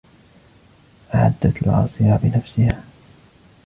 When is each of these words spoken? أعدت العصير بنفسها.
أعدت 1.15 1.61
العصير 1.63 2.17
بنفسها. 2.17 2.83